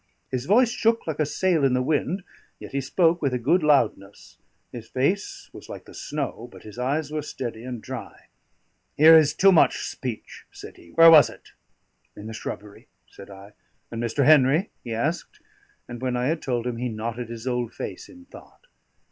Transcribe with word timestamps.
His 0.31 0.47
voice 0.47 0.71
shook 0.71 1.05
like 1.05 1.19
a 1.19 1.27
sail 1.27 1.63
in 1.63 1.75
the 1.75 1.81
wind, 1.83 2.23
yet 2.57 2.71
he 2.71 2.81
spoke 2.81 3.21
with 3.21 3.35
a 3.35 3.37
good 3.37 3.61
loudness; 3.61 4.39
his 4.71 4.89
face 4.89 5.47
was 5.53 5.69
like 5.69 5.85
the 5.85 5.93
snow, 5.93 6.49
but 6.51 6.63
his 6.63 6.79
eyes 6.79 7.11
were 7.11 7.21
steady 7.21 7.63
and 7.63 7.83
dry. 7.83 8.25
"Here 8.97 9.15
is 9.15 9.35
too 9.35 9.51
much 9.51 9.87
speech," 9.87 10.47
said 10.51 10.77
he. 10.77 10.89
"Where 10.89 11.11
was 11.11 11.29
it?" 11.29 11.51
"In 12.15 12.25
the 12.25 12.33
shrubbery," 12.33 12.87
said 13.11 13.29
I. 13.29 13.53
"And 13.91 14.01
Mr. 14.01 14.25
Henry?" 14.25 14.71
he 14.83 14.91
asked. 14.95 15.39
And 15.87 16.01
when 16.01 16.17
I 16.17 16.25
had 16.29 16.41
told 16.41 16.65
him 16.65 16.77
he 16.77 16.89
knotted 16.89 17.29
his 17.29 17.45
old 17.45 17.71
face 17.71 18.09
in 18.09 18.25
thought. 18.25 18.65